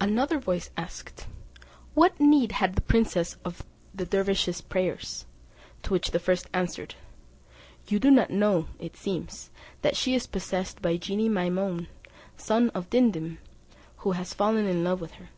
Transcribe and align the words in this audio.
Another 0.00 0.40
voice 0.40 0.70
asked, 0.76 1.28
"What 1.94 2.18
need 2.18 2.50
had 2.50 2.74
the 2.74 2.80
princess 2.80 3.36
of 3.44 3.62
the 3.94 4.04
dervise's 4.06 4.60
prayers?" 4.60 5.24
To 5.84 5.92
which 5.92 6.10
the 6.10 6.18
first 6.18 6.48
answered, 6.52 6.96
"You 7.86 8.00
do 8.00 8.10
not 8.10 8.28
know, 8.30 8.66
it 8.80 8.96
seems, 8.96 9.50
that 9.82 9.94
she 9.96 10.16
is 10.16 10.26
possessed 10.26 10.82
by 10.82 10.96
genie 10.96 11.28
Maimoun, 11.30 11.86
the 12.36 12.42
son 12.42 12.70
of 12.70 12.90
Dimdim, 12.90 13.38
who 13.98 14.12
is 14.14 14.34
fallen 14.34 14.66
in 14.66 14.82
love 14.82 15.00
with 15.00 15.12
her. 15.12 15.28